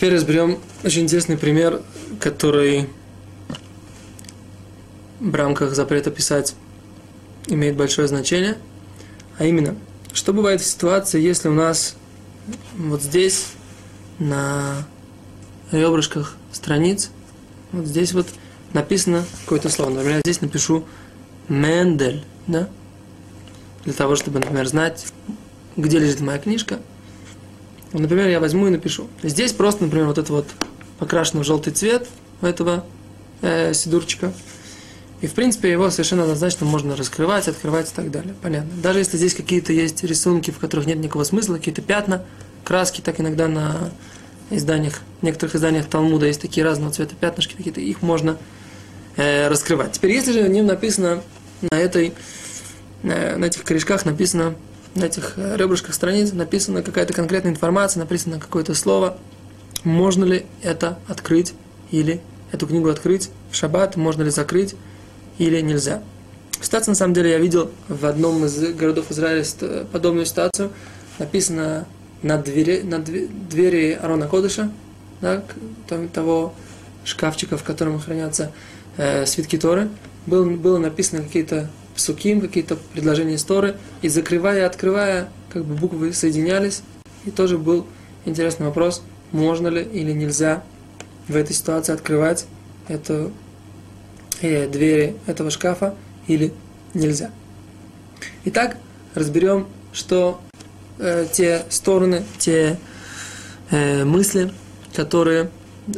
Теперь 0.00 0.14
разберем 0.14 0.58
очень 0.82 1.02
интересный 1.02 1.36
пример, 1.36 1.82
который 2.20 2.88
в 5.20 5.34
рамках 5.34 5.74
запрета 5.74 6.10
писать 6.10 6.54
имеет 7.48 7.76
большое 7.76 8.08
значение. 8.08 8.56
А 9.36 9.44
именно, 9.44 9.76
что 10.14 10.32
бывает 10.32 10.62
в 10.62 10.64
ситуации, 10.64 11.20
если 11.20 11.48
у 11.48 11.52
нас 11.52 11.96
вот 12.78 13.02
здесь 13.02 13.48
на 14.18 14.86
ребрышках 15.70 16.34
страниц, 16.50 17.10
вот 17.70 17.84
здесь 17.84 18.14
вот 18.14 18.26
написано 18.72 19.26
какое-то 19.44 19.68
слово. 19.68 19.90
Например, 19.90 20.14
я 20.14 20.20
здесь 20.20 20.40
напишу 20.40 20.86
Мендель, 21.50 22.24
да? 22.46 22.70
Для 23.84 23.92
того, 23.92 24.16
чтобы, 24.16 24.38
например, 24.38 24.66
знать, 24.66 25.08
где 25.76 25.98
лежит 25.98 26.20
моя 26.20 26.38
книжка. 26.38 26.80
Например, 27.92 28.28
я 28.28 28.40
возьму 28.40 28.68
и 28.68 28.70
напишу. 28.70 29.08
Здесь 29.22 29.52
просто, 29.52 29.84
например, 29.84 30.06
вот 30.06 30.18
это 30.18 30.32
вот 30.32 30.46
покрашено 30.98 31.42
в 31.42 31.46
желтый 31.46 31.72
цвет 31.72 32.08
у 32.40 32.46
этого 32.46 32.84
э, 33.42 33.74
сидурчика. 33.74 34.32
И, 35.20 35.26
в 35.26 35.34
принципе, 35.34 35.70
его 35.70 35.90
совершенно 35.90 36.22
однозначно 36.22 36.64
можно 36.66 36.96
раскрывать, 36.96 37.46
открывать 37.48 37.90
и 37.90 37.94
так 37.94 38.10
далее. 38.10 38.34
Понятно. 38.40 38.70
Даже 38.82 39.00
если 39.00 39.16
здесь 39.16 39.34
какие-то 39.34 39.72
есть 39.72 40.02
рисунки, 40.02 40.50
в 40.50 40.58
которых 40.58 40.86
нет 40.86 40.98
никакого 40.98 41.24
смысла, 41.24 41.56
какие-то 41.56 41.82
пятна, 41.82 42.24
краски, 42.64 43.00
так 43.00 43.20
иногда 43.20 43.48
на 43.48 43.90
изданиях, 44.50 45.00
в 45.20 45.24
некоторых 45.24 45.54
изданиях 45.54 45.86
Талмуда 45.86 46.26
есть 46.26 46.40
такие 46.40 46.64
разного 46.64 46.92
цвета 46.92 47.14
пятнышки, 47.14 47.54
какие-то, 47.54 47.80
их 47.80 48.02
можно 48.02 48.38
э, 49.16 49.48
раскрывать. 49.48 49.92
Теперь, 49.92 50.12
если 50.12 50.32
же 50.32 50.42
в 50.42 50.48
нем 50.48 50.66
написано 50.66 51.22
на 51.70 51.76
этой, 51.76 52.14
э, 53.02 53.36
на 53.36 53.44
этих 53.44 53.62
корешках 53.64 54.06
написано, 54.06 54.54
на 54.94 55.04
этих 55.04 55.34
э, 55.36 55.56
ребрышках 55.56 55.94
страниц 55.94 56.32
написана 56.32 56.82
какая-то 56.82 57.12
конкретная 57.12 57.52
информация, 57.52 58.00
написано 58.00 58.38
какое-то 58.38 58.74
слово, 58.74 59.16
можно 59.84 60.24
ли 60.24 60.46
это 60.62 60.98
открыть 61.08 61.54
или 61.90 62.20
эту 62.52 62.66
книгу 62.66 62.88
открыть 62.88 63.30
в 63.50 63.56
шаббат, 63.56 63.96
можно 63.96 64.22
ли 64.22 64.30
закрыть 64.30 64.74
или 65.38 65.60
нельзя. 65.60 66.02
Ситуация, 66.60 66.92
на 66.92 66.96
самом 66.96 67.14
деле, 67.14 67.30
я 67.30 67.38
видел 67.38 67.70
в 67.88 68.04
одном 68.04 68.44
из 68.44 68.58
городов 68.74 69.10
Израиля 69.10 69.44
подобную 69.92 70.26
ситуацию. 70.26 70.70
Написано 71.18 71.86
на 72.22 72.36
двери, 72.36 72.82
на 72.82 72.98
двери 72.98 73.98
Арона 74.00 74.28
Кодыша, 74.28 74.70
да, 75.20 75.42
того 76.12 76.54
шкафчика, 77.04 77.56
в 77.56 77.62
котором 77.62 77.98
хранятся 77.98 78.52
э, 78.96 79.24
свитки 79.24 79.56
Торы, 79.56 79.88
был, 80.26 80.44
было 80.50 80.78
написано 80.78 81.22
какие-то 81.22 81.70
псуким, 81.94 82.40
какие-то 82.40 82.76
предложения 82.92 83.34
из 83.34 83.46
и 84.02 84.08
закрывая 84.08 84.60
и 84.60 84.62
открывая, 84.62 85.28
как 85.52 85.64
бы 85.64 85.74
буквы 85.74 86.12
соединялись, 86.12 86.82
и 87.24 87.30
тоже 87.30 87.58
был 87.58 87.86
интересный 88.24 88.66
вопрос, 88.66 89.02
можно 89.32 89.68
ли 89.68 89.82
или 89.82 90.12
нельзя 90.12 90.62
в 91.28 91.36
этой 91.36 91.54
ситуации 91.54 91.92
открывать 91.92 92.46
эту, 92.88 93.32
э, 94.40 94.68
двери 94.68 95.16
этого 95.26 95.50
шкафа 95.50 95.94
или 96.26 96.52
нельзя. 96.94 97.30
Итак, 98.44 98.76
разберем, 99.14 99.66
что 99.92 100.40
э, 100.98 101.26
те 101.32 101.62
стороны, 101.68 102.24
те 102.38 102.78
э, 103.70 104.04
мысли, 104.04 104.52
которые 104.94 105.50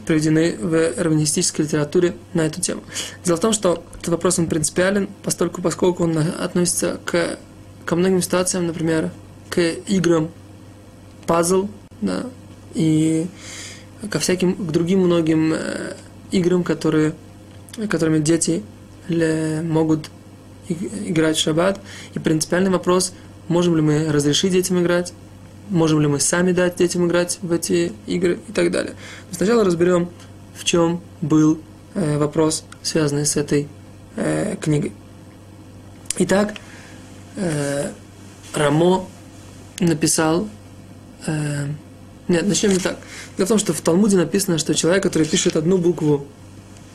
приведены 0.06 0.56
в 0.56 0.94
раввинистической 0.97 1.64
литературе 1.64 2.14
на 2.34 2.42
эту 2.42 2.61
тему. 2.61 2.83
Дело 3.25 3.36
в 3.36 3.41
том, 3.41 3.52
что 3.52 3.84
этот 3.94 4.08
вопрос 4.08 4.39
он 4.39 4.47
принципиален, 4.47 5.08
поскольку, 5.22 5.62
поскольку 5.62 6.05
он 6.05 6.16
относится 6.19 7.00
к, 7.05 7.39
ко 7.84 7.97
многим 7.97 8.23
ситуациям, 8.23 8.67
например, 8.67 9.11
к 9.51 9.61
играм 9.61 10.30
пазл, 11.27 11.68
да, 12.01 12.27
и 12.74 13.27
ко 14.11 14.18
всяким, 14.18 14.55
к 14.55 14.73
другим 14.73 15.01
многим 15.01 15.52
э, 15.55 15.95
играм, 16.30 16.64
которые, 16.64 17.14
которыми 17.89 18.18
дети 18.18 18.62
могут 19.08 20.11
играть 20.68 21.36
в 21.36 21.40
шаббат. 21.40 21.80
И 22.14 22.18
принципиальный 22.18 22.70
вопрос, 22.70 23.12
можем 23.48 23.77
ли 23.77 23.83
мы 23.83 24.12
разрешить 24.12 24.52
детям 24.52 24.80
играть, 24.80 25.12
можем 25.72 26.00
ли 26.00 26.06
мы 26.06 26.20
сами 26.20 26.52
дать 26.52 26.77
детям 26.77 27.06
играть 27.06 27.38
в 27.42 27.50
эти 27.50 27.92
игры 28.06 28.38
и 28.48 28.52
так 28.52 28.70
далее. 28.70 28.94
Но 29.30 29.36
сначала 29.36 29.64
разберем, 29.64 30.10
в 30.55 30.64
чем 30.64 31.00
был 31.20 31.60
э, 31.94 32.18
вопрос, 32.18 32.64
связанный 32.83 33.27
с 33.27 33.36
этой 33.36 33.68
э, 34.16 34.56
книгой. 34.61 34.92
Итак, 36.18 36.55
э, 37.36 37.90
Рамо 38.55 39.06
написал... 39.80 40.48
Э, 41.27 41.66
нет, 42.28 42.46
начнем 42.46 42.70
не 42.70 42.78
так. 42.78 42.98
Дело 43.36 43.46
в 43.46 43.48
том, 43.48 43.58
что 43.58 43.72
в 43.72 43.80
Талмуде 43.80 44.16
написано, 44.16 44.58
что 44.58 44.74
человек, 44.74 45.02
который 45.02 45.27
пишет 45.27 45.56
одну 45.56 45.78
букву 45.78 46.27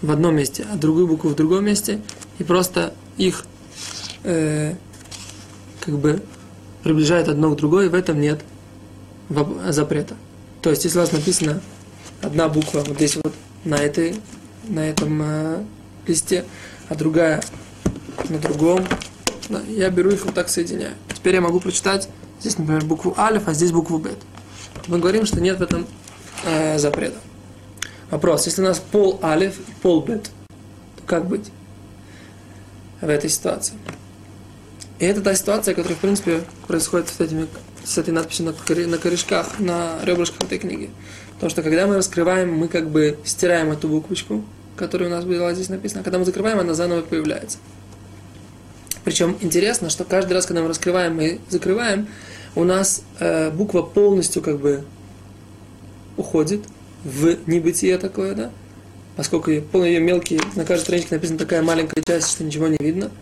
в 0.01 0.11
одном 0.11 0.35
месте, 0.35 0.66
а 0.71 0.77
другую 0.77 1.07
букву 1.07 1.29
в 1.29 1.35
другом 1.35 1.66
месте, 1.66 1.99
и 2.37 2.43
просто 2.43 2.93
их 3.17 3.45
э, 4.23 4.75
как 5.81 5.97
бы 5.97 6.21
приближает 6.83 7.27
одно 7.27 7.53
к 7.53 7.57
другой, 7.57 7.89
в 7.89 7.95
этом 7.95 8.21
нет 8.21 8.39
запрета. 9.29 10.15
То 10.61 10.69
есть, 10.69 10.83
если 10.85 10.97
у 10.97 11.01
вас 11.01 11.11
написано 11.11 11.61
одна 12.21 12.49
буква 12.49 12.79
вот 12.79 12.97
здесь 12.97 13.15
вот 13.15 13.33
на 13.63 13.75
этой, 13.75 14.15
на 14.67 14.79
этом 14.79 15.21
э, 15.21 15.63
листе, 16.07 16.45
а 16.89 16.95
другая 16.95 17.43
на 18.29 18.39
другом, 18.39 18.85
да, 19.49 19.61
я 19.67 19.89
беру 19.89 20.09
их 20.11 20.25
вот 20.25 20.33
так 20.33 20.49
соединяю. 20.49 20.93
Теперь 21.13 21.35
я 21.35 21.41
могу 21.41 21.59
прочитать 21.59 22.09
здесь, 22.39 22.57
например, 22.57 22.85
букву 22.85 23.13
алиф, 23.17 23.47
а 23.47 23.53
здесь 23.53 23.71
букву 23.71 23.97
бет. 23.97 24.17
Мы 24.87 24.99
говорим, 24.99 25.25
что 25.25 25.41
нет 25.41 25.59
в 25.59 25.61
этом 25.61 25.85
э, 26.45 26.77
запрета. 26.79 27.17
Вопрос, 28.09 28.45
если 28.45 28.61
у 28.61 28.66
нас 28.66 28.79
пол 28.79 29.19
алиф 29.21 29.59
и 29.59 29.71
пол 29.81 30.01
бет, 30.01 30.31
то 30.97 31.03
как 31.05 31.27
быть 31.27 31.51
в 33.01 33.09
этой 33.09 33.29
ситуации? 33.29 33.75
И 34.99 35.05
это 35.05 35.21
та 35.21 35.35
ситуация, 35.35 35.75
которая, 35.75 35.97
в 35.97 36.01
принципе, 36.01 36.43
происходит 36.67 37.09
с, 37.09 37.19
этими, 37.19 37.47
с 37.87 37.97
этой 37.97 38.13
надписью 38.13 38.45
на, 38.45 38.97
корешках, 38.97 39.59
на 39.59 39.99
ребрышках 40.03 40.43
этой 40.43 40.59
книги. 40.59 40.89
Потому 41.35 41.49
что 41.49 41.63
когда 41.63 41.87
мы 41.87 41.95
раскрываем, 41.95 42.53
мы 42.53 42.67
как 42.67 42.89
бы 42.89 43.17
стираем 43.23 43.71
эту 43.71 43.87
буквочку, 43.87 44.43
которая 44.75 45.09
у 45.09 45.11
нас 45.11 45.23
была 45.23 45.53
здесь 45.53 45.69
написана. 45.69 46.01
А 46.01 46.03
когда 46.03 46.19
мы 46.19 46.25
закрываем, 46.25 46.59
она 46.59 46.73
заново 46.73 47.01
появляется. 47.01 47.59
Причем 49.03 49.37
интересно, 49.41 49.89
что 49.89 50.03
каждый 50.03 50.33
раз, 50.33 50.45
когда 50.45 50.61
мы 50.61 50.67
раскрываем 50.67 51.19
и 51.21 51.39
закрываем, 51.49 52.07
у 52.55 52.63
нас 52.63 53.03
э, 53.19 53.51
буква 53.51 53.81
полностью 53.83 54.41
как 54.41 54.59
бы 54.59 54.83
уходит 56.17 56.61
в 57.03 57.37
небытие 57.47 57.97
такое, 57.97 58.35
да? 58.35 58.51
Поскольку 59.15 59.49
ее, 59.49 59.63
ее 59.73 59.99
мелкие, 59.99 60.41
на 60.55 60.65
каждой 60.65 60.83
страничке 60.83 61.15
написана 61.15 61.39
такая 61.39 61.61
маленькая 61.61 62.03
часть, 62.05 62.31
что 62.31 62.43
ничего 62.43 62.67
не 62.67 62.77
видно– 62.79 63.11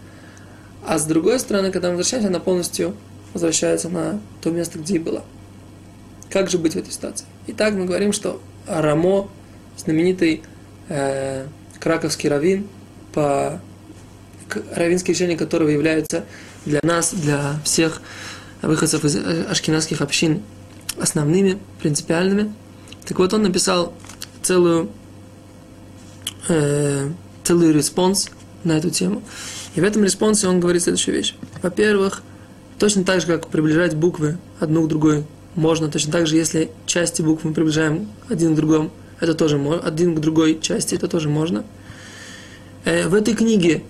а 0.85 0.99
с 0.99 1.05
другой 1.05 1.39
стороны, 1.39 1.71
когда 1.71 1.89
мы 1.89 1.97
возвращаемся, 1.97 2.29
она 2.29 2.39
полностью 2.39 2.95
возвращается 3.35 3.90
на 3.90 4.22
то 4.41 4.50
место, 4.50 4.79
где 4.79 4.96
и 4.96 5.00
была. 5.00 5.22
Как 6.29 6.50
же 6.50 6.57
быть 6.57 6.73
в 6.73 6.78
этой 6.78 6.91
ситуации? 6.91 7.25
Итак, 7.47 7.73
мы 7.73 7.85
говорим, 7.85 8.13
что 8.13 8.41
Рамо, 8.66 9.29
знаменитый 9.78 10.41
э, 10.88 11.45
краковский 11.79 12.29
раввин, 12.29 12.68
по 13.13 13.59
раввинские 14.74 15.13
решения 15.13 15.35
которого 15.35 15.68
являются 15.68 16.24
для 16.66 16.79
нас, 16.81 17.13
для 17.13 17.59
всех 17.66 18.01
выходцев 18.62 19.03
из 19.03 19.18
э, 19.18 19.44
ашкенадских 19.50 20.00
общин 20.00 20.41
основными, 20.97 21.59
принципиальными. 21.81 22.53
Так 23.06 23.19
вот, 23.19 23.34
он 23.34 23.44
написал 23.44 23.94
целую, 24.41 24.90
э, 26.48 27.09
целый 27.44 27.74
response 27.74 28.30
на 28.63 28.77
эту 28.77 28.92
тему. 28.92 29.21
И 29.75 29.81
в 29.81 29.83
этом 29.83 30.06
response 30.06 30.43
е 30.43 30.47
он 30.48 30.62
говорит 30.62 30.83
следующую 30.83 31.15
вещь. 31.15 31.36
Во-первых, 31.62 32.24
точно 32.80 33.04
так 33.04 33.22
же, 33.22 33.27
как 33.27 33.48
приближать 33.48 33.95
буквы 33.95 34.38
одну 34.60 34.83
к 34.83 34.88
другой 34.88 35.25
можно, 35.56 35.89
точно 35.89 36.12
так 36.12 36.27
же, 36.27 36.36
если 36.36 36.69
части 36.86 37.22
букв 37.22 37.44
мы 37.44 37.54
приближаем 37.54 38.10
один 38.30 38.54
к 38.54 38.56
другому, 38.57 38.92
это 39.19 39.33
тоже 39.33 39.57
можно, 39.57 39.81
один 39.81 40.16
к 40.16 40.19
другой 40.19 40.60
части, 40.60 40.95
это 40.95 41.07
тоже 41.07 41.30
можно. 41.30 41.63
Э, 42.83 43.07
в 43.07 43.13
этой 43.13 43.33
книге, 43.33 43.83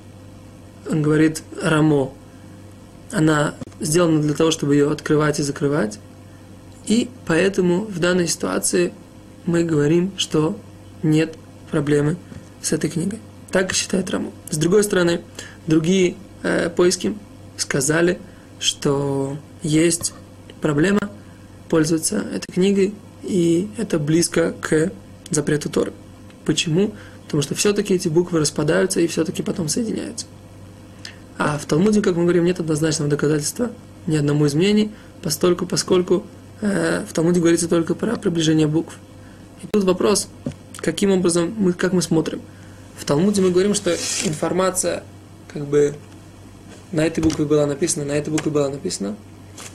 говорит, 0.90 1.44
Рамо, 1.62 2.14
она 3.12 3.56
сделана 3.80 4.22
для 4.22 4.34
того, 4.34 4.52
чтобы 4.52 4.76
ее 4.76 4.92
открывать 4.92 5.40
и 5.40 5.44
закрывать. 5.44 6.00
И 6.86 7.10
поэтому 7.26 7.86
в 7.86 8.00
данной 8.00 8.28
ситуации 8.28 8.94
мы 9.46 9.64
говорим, 9.64 10.12
что 10.18 10.58
нет 11.02 11.36
проблемы 11.72 12.18
с 12.62 12.74
этой 12.74 12.90
книгой. 12.90 13.20
Так 13.52 13.74
считает 13.74 14.10
Раму. 14.10 14.34
С 14.50 14.58
другой 14.58 14.84
стороны, 14.84 15.22
другие 15.66 16.16
э, 16.44 16.70
поиски 16.70 17.16
сказали, 17.58 18.20
что 18.60 19.38
есть 19.62 20.14
проблема 20.62 21.10
пользоваться 21.70 22.18
этой 22.18 22.52
книгой, 22.52 22.94
и 23.24 23.70
это 23.78 24.00
близко 24.00 24.54
к 24.62 24.92
запрету 25.30 25.70
Торы. 25.70 25.94
Почему? 26.46 26.94
Потому 27.26 27.42
что 27.42 27.56
все-таки 27.56 27.94
эти 27.94 28.08
буквы 28.08 28.40
распадаются 28.40 29.00
и 29.02 29.08
все-таки 29.08 29.42
потом 29.42 29.68
соединяются. 29.68 30.28
А 31.38 31.58
в 31.58 31.66
Талмуде, 31.66 32.02
как 32.02 32.16
мы 32.16 32.24
говорим, 32.24 32.46
нет 32.46 32.60
однозначного 32.60 33.10
доказательства 33.10 33.72
ни 34.08 34.16
одному 34.16 34.46
из 34.46 34.54
мнений, 34.54 34.92
постольку, 35.22 35.66
поскольку 35.66 36.26
э, 36.62 37.04
в 37.10 37.14
Талмуде 37.14 37.40
говорится 37.40 37.68
только 37.68 37.96
про 37.96 38.16
приближение 38.16 38.68
букв. 38.68 38.96
И 39.64 39.68
тут 39.72 39.84
вопрос, 39.84 40.28
каким 40.78 41.12
образом 41.12 41.54
мы, 41.58 41.74
как 41.74 41.94
мы 41.94 42.02
смотрим. 42.02 42.42
В 42.98 43.06
Талмуде 43.06 43.42
мы 43.42 43.50
говорим, 43.50 43.74
что 43.74 43.92
информация 44.24 45.04
как 45.52 45.66
бы 45.66 45.96
на 46.96 47.02
этой 47.02 47.22
букве 47.22 47.46
была 47.46 47.66
написана, 47.66 48.06
на 48.06 48.14
этой 48.14 48.30
букве 48.30 48.52
была 48.52 48.70
написана. 48.70 49.16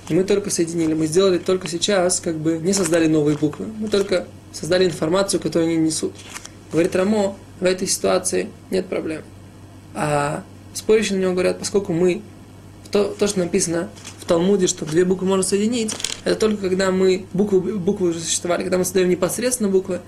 И 0.08 0.14
мы 0.14 0.24
только 0.24 0.50
соединили, 0.50 0.94
мы 0.94 1.06
сделали 1.06 1.38
только 1.38 1.68
сейчас, 1.68 2.18
как 2.18 2.36
бы 2.36 2.58
не 2.58 2.72
создали 2.72 3.06
новые 3.06 3.36
буквы. 3.36 3.66
Мы 3.78 3.88
только 3.88 4.26
создали 4.52 4.86
информацию, 4.86 5.38
которую 5.38 5.70
они 5.70 5.76
несут. 5.76 6.14
Говорит 6.72 6.96
Рамо, 6.96 7.36
в 7.60 7.64
этой 7.64 7.86
ситуации 7.86 8.48
нет 8.70 8.86
проблем. 8.86 9.22
А 9.94 10.42
спорящие 10.72 11.18
на 11.18 11.22
него 11.22 11.32
говорят, 11.34 11.58
поскольку 11.58 11.92
мы, 11.92 12.22
то, 12.90 13.04
то, 13.04 13.26
что 13.26 13.40
написано 13.40 13.90
в 14.18 14.24
Талмуде, 14.24 14.66
что 14.66 14.86
две 14.86 15.04
буквы 15.04 15.28
можно 15.28 15.42
соединить, 15.42 15.94
это 16.24 16.36
только 16.36 16.68
когда 16.68 16.90
мы, 16.90 17.26
буквы, 17.34 17.60
буквы 17.60 18.08
уже 18.08 18.20
существовали, 18.20 18.62
когда 18.62 18.78
мы 18.78 18.84
создаем 18.84 19.10
непосредственно 19.10 19.68
буквы, 19.68 20.00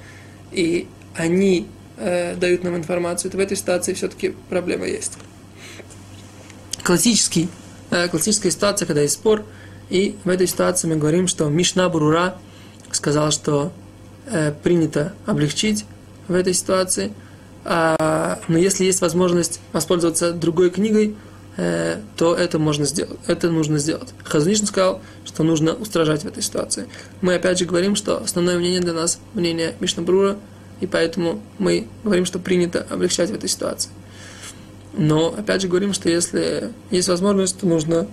и 0.50 0.88
они 1.14 1.66
э, 1.98 2.36
дают 2.36 2.64
нам 2.64 2.76
информацию, 2.76 3.30
то 3.30 3.36
в 3.36 3.40
этой 3.40 3.56
ситуации 3.56 3.92
все-таки 3.92 4.34
проблема 4.48 4.86
есть. 4.86 5.18
Классический, 6.82 7.48
э, 7.90 8.08
классическая 8.08 8.50
ситуация, 8.50 8.86
когда 8.86 9.02
есть 9.02 9.14
спор, 9.14 9.44
и 9.88 10.16
в 10.24 10.28
этой 10.28 10.46
ситуации 10.46 10.88
мы 10.88 10.96
говорим, 10.96 11.28
что 11.28 11.48
Мишна 11.48 11.88
Брура 11.88 12.36
сказал, 12.90 13.30
что 13.30 13.72
э, 14.26 14.52
принято 14.62 15.12
облегчить 15.26 15.84
в 16.28 16.34
этой 16.34 16.54
ситуации, 16.54 17.12
а, 17.64 18.40
но 18.48 18.58
если 18.58 18.84
есть 18.84 19.00
возможность 19.00 19.60
воспользоваться 19.72 20.32
другой 20.32 20.70
книгой, 20.70 21.14
э, 21.56 22.00
то 22.16 22.34
это 22.34 22.58
можно 22.58 22.84
сделать, 22.84 23.18
это 23.26 23.50
нужно 23.50 23.78
сделать. 23.78 24.12
Хазнишин 24.24 24.66
сказал, 24.66 25.00
что 25.24 25.44
нужно 25.44 25.74
устражать 25.74 26.22
в 26.22 26.26
этой 26.26 26.42
ситуации. 26.42 26.88
Мы 27.20 27.34
опять 27.34 27.58
же 27.58 27.64
говорим, 27.64 27.94
что 27.94 28.18
основное 28.18 28.58
мнение 28.58 28.80
для 28.80 28.92
нас 28.92 29.20
мнение 29.34 29.76
Мишна 29.78 30.02
Брура, 30.02 30.36
и 30.80 30.86
поэтому 30.88 31.40
мы 31.58 31.86
говорим, 32.02 32.24
что 32.24 32.40
принято 32.40 32.84
облегчать 32.90 33.30
в 33.30 33.34
этой 33.34 33.48
ситуации. 33.48 33.90
Но 34.94 35.34
опять 35.36 35.62
же 35.62 35.68
говорим, 35.68 35.92
что 35.92 36.08
если 36.08 36.70
есть 36.90 37.08
возможность, 37.08 37.58
то 37.58 37.66
нужно, 37.66 38.06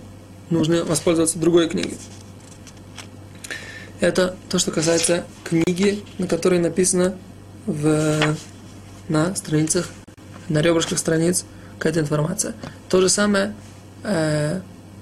нужно 0.48 0.84
воспользоваться 0.84 1.38
другой 1.38 1.68
книгой. 1.68 1.98
Это 4.00 4.34
то, 4.48 4.58
что 4.58 4.70
касается 4.70 5.24
книги, 5.44 6.02
на 6.18 6.26
которой 6.26 6.58
написано 6.58 7.16
в, 7.66 8.36
на 9.08 9.34
страницах, 9.36 9.90
на 10.48 10.62
ребрышках 10.62 10.98
страниц 10.98 11.44
какая-то 11.78 12.00
информация. 12.00 12.54
То 12.88 13.02
же 13.02 13.10
самое, 13.10 13.54
э, 14.02 14.60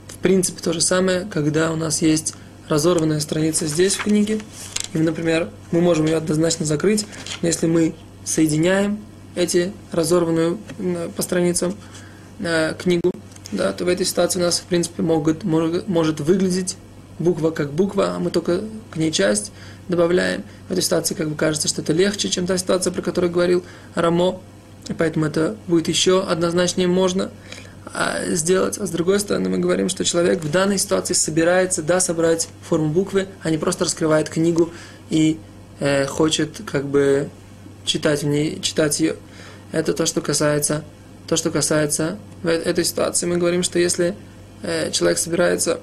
в 0.08 0.16
принципе, 0.16 0.60
то 0.60 0.72
же 0.72 0.81
самое, 0.81 1.26
когда 1.31 1.70
у 1.70 1.76
нас 1.76 2.02
есть 2.02 2.34
разорванная 2.69 3.20
страница 3.20 3.66
здесь 3.69 3.94
в 3.94 4.02
книге, 4.02 4.40
и, 4.92 4.98
например, 4.98 5.50
мы 5.70 5.81
можем 5.81 6.06
ее 6.06 6.16
однозначно 6.16 6.66
закрыть, 6.66 7.06
если 7.40 7.66
мы 7.66 7.94
соединяем 8.24 8.98
эти 9.34 9.72
разорванную 9.92 10.58
по 11.16 11.22
страницам 11.22 11.75
э, 12.40 12.75
книгу, 12.78 13.12
да, 13.52 13.72
то 13.72 13.84
в 13.84 13.88
этой 13.88 14.04
ситуации 14.04 14.40
у 14.40 14.42
нас, 14.42 14.60
в 14.60 14.64
принципе, 14.64 15.02
могут, 15.02 15.44
может, 15.44 15.88
может 15.88 16.20
выглядеть 16.20 16.76
буква 17.19 17.50
как 17.50 17.72
буква, 17.72 18.14
а 18.14 18.19
мы 18.19 18.30
только 18.30 18.62
к 18.90 18.96
ней 18.96 19.10
часть 19.10 19.52
добавляем. 19.88 20.44
В 20.69 20.72
этой 20.72 20.82
ситуации 20.82 21.14
как 21.14 21.28
бы 21.28 21.34
кажется, 21.34 21.69
что 21.69 21.82
это 21.82 21.92
легче, 21.92 22.28
чем 22.28 22.46
та 22.46 22.58
ситуация, 22.58 22.92
про 22.92 23.02
которую 23.02 23.32
говорил 23.32 23.64
Рамо, 23.94 24.40
и 24.88 24.92
поэтому 24.92 25.26
это 25.26 25.56
будет 25.66 25.88
еще 25.88 26.22
однозначнее 26.22 26.88
можно 26.88 27.31
а, 27.86 28.24
сделать. 28.28 28.78
А 28.78 28.86
с 28.86 28.90
другой 28.90 29.20
стороны, 29.20 29.48
мы 29.48 29.58
говорим, 29.58 29.88
что 29.88 30.04
человек 30.04 30.42
в 30.42 30.50
данной 30.50 30.78
ситуации 30.78 31.14
собирается, 31.14 31.82
да, 31.82 32.00
собрать 32.00 32.48
форму 32.62 32.88
буквы, 32.88 33.28
а 33.42 33.50
не 33.50 33.58
просто 33.58 33.84
раскрывает 33.84 34.28
книгу 34.28 34.70
и 35.10 35.38
э, 35.81 36.06
хочет 36.06 36.60
как 36.66 36.86
бы 36.86 37.28
читать 37.88 38.23
в 38.23 38.26
ней, 38.26 38.61
читать 38.61 39.00
ее. 39.00 39.17
Это 39.73 39.93
то, 39.93 40.06
что 40.06 40.20
касается, 40.20 40.85
то, 41.26 41.37
что 41.37 41.50
касается 41.50 42.19
этой 42.44 42.85
ситуации. 42.85 43.26
Мы 43.26 43.38
говорим, 43.38 43.62
что 43.62 43.79
если 43.79 44.14
э, 44.62 44.90
человек 44.93 45.19
собирается 45.19 45.81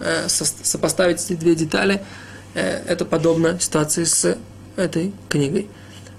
э, 0.00 0.28
со, 0.28 0.44
сопоставить 0.44 1.24
эти 1.24 1.34
две 1.34 1.54
детали, 1.54 2.02
э, 2.54 2.82
это 2.86 3.04
подобно 3.04 3.58
ситуации 3.58 4.04
с 4.04 4.36
этой 4.76 5.12
книгой. 5.28 5.68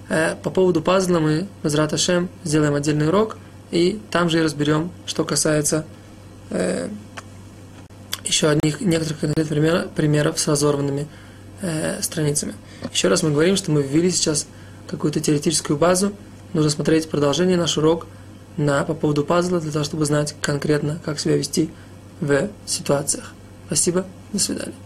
Э, 0.10 0.36
по 0.42 0.50
поводу 0.50 0.82
пазла 0.82 1.20
мы, 1.20 1.48
Возврат 1.64 1.94
Ашем, 1.94 2.30
сделаем 2.44 2.76
отдельный 2.76 3.08
урок, 3.08 3.38
и 3.72 4.00
там 4.12 4.30
же 4.30 4.40
и 4.40 4.42
разберем, 4.42 4.92
что 5.06 5.24
касается 5.24 5.86
э, 6.50 6.90
еще 8.24 8.50
одних 8.50 8.82
некоторых 8.82 9.20
примеров, 9.20 9.92
примеров 9.92 10.40
с 10.40 10.48
разорванными 10.48 11.08
э, 11.66 12.02
страницами. 12.02 12.54
Еще 12.94 13.08
раз 13.08 13.24
мы 13.24 13.32
говорим, 13.32 13.56
что 13.56 13.72
мы 13.72 13.82
ввели 13.82 14.12
сейчас 14.12 14.48
какую-то 14.88 15.20
теоретическую 15.20 15.78
базу, 15.78 16.14
нужно 16.54 16.70
смотреть 16.70 17.10
продолжение 17.10 17.58
наш 17.58 17.78
урок 17.78 18.08
на, 18.58 18.84
по 18.84 18.94
поводу 18.94 19.26
пазла, 19.26 19.60
для 19.60 19.72
того, 19.72 19.84
чтобы 19.84 20.06
знать 20.06 20.36
конкретно, 20.42 21.00
как 21.04 21.20
себя 21.20 21.36
вести 21.38 21.70
в 22.22 22.50
ситуациях. 22.66 23.34
Спасибо, 23.68 24.06
до 24.32 24.40
свидания. 24.40 24.85